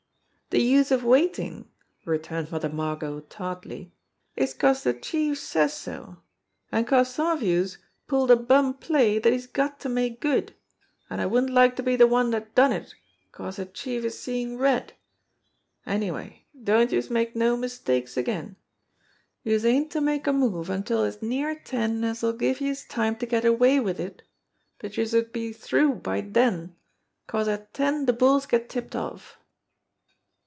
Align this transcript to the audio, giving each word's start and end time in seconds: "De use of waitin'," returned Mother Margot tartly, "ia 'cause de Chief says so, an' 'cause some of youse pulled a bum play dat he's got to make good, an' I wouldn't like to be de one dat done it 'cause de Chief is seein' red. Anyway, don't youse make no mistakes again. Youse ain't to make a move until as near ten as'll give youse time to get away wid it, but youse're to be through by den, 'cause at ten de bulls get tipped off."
"De 0.53 0.59
use 0.61 0.91
of 0.91 1.05
waitin'," 1.05 1.69
returned 2.03 2.51
Mother 2.51 2.67
Margot 2.67 3.21
tartly, 3.29 3.93
"ia 4.37 4.47
'cause 4.49 4.83
de 4.83 4.93
Chief 4.93 5.39
says 5.39 5.71
so, 5.73 6.17
an' 6.73 6.83
'cause 6.83 7.13
some 7.13 7.37
of 7.37 7.41
youse 7.41 7.77
pulled 8.05 8.29
a 8.31 8.35
bum 8.35 8.73
play 8.73 9.17
dat 9.17 9.31
he's 9.31 9.47
got 9.47 9.79
to 9.79 9.87
make 9.87 10.19
good, 10.19 10.53
an' 11.09 11.21
I 11.21 11.25
wouldn't 11.25 11.53
like 11.53 11.77
to 11.77 11.83
be 11.83 11.95
de 11.95 12.05
one 12.05 12.31
dat 12.31 12.53
done 12.53 12.73
it 12.73 12.93
'cause 13.31 13.55
de 13.55 13.65
Chief 13.65 14.03
is 14.03 14.19
seein' 14.19 14.57
red. 14.57 14.91
Anyway, 15.85 16.43
don't 16.61 16.91
youse 16.91 17.09
make 17.09 17.33
no 17.33 17.55
mistakes 17.55 18.17
again. 18.17 18.57
Youse 19.43 19.63
ain't 19.63 19.89
to 19.93 20.01
make 20.01 20.27
a 20.27 20.33
move 20.33 20.69
until 20.69 21.03
as 21.03 21.21
near 21.21 21.55
ten 21.55 22.03
as'll 22.03 22.33
give 22.33 22.59
youse 22.59 22.83
time 22.83 23.15
to 23.19 23.25
get 23.25 23.45
away 23.45 23.79
wid 23.79 24.01
it, 24.01 24.21
but 24.79 24.97
youse're 24.97 25.11
to 25.23 25.29
be 25.29 25.53
through 25.53 25.93
by 25.95 26.19
den, 26.19 26.75
'cause 27.25 27.47
at 27.47 27.73
ten 27.73 28.03
de 28.03 28.11
bulls 28.11 28.45
get 28.45 28.67
tipped 28.67 28.97
off." 28.97 29.37